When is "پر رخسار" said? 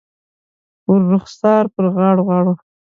0.83-1.63